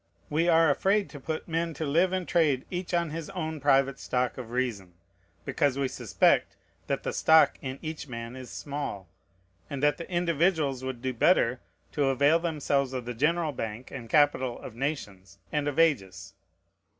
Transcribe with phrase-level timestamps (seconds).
[0.31, 3.99] We are afraid to put men to live and trade each on his own private
[3.99, 4.95] stock of reason;
[5.45, 6.55] because we suspect
[6.87, 9.07] that the stock in each man is small,
[9.69, 11.59] and that the individuals would do better
[11.91, 16.33] to avail themselves of the general bank and capital of nations and of ages.